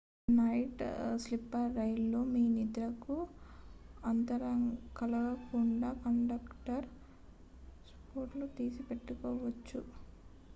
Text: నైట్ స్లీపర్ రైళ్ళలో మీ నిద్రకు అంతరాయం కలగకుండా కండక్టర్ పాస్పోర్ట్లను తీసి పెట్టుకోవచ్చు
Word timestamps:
నైట్ 0.31 0.79
స్లీపర్ 1.17 1.75
రైళ్ళలో 1.75 2.21
మీ 2.29 2.41
నిద్రకు 2.53 3.17
అంతరాయం 4.03 4.63
కలగకుండా 4.97 5.91
కండక్టర్ 6.03 6.87
పాస్పోర్ట్లను 7.77 8.49
తీసి 8.57 8.83
పెట్టుకోవచ్చు 8.89 9.81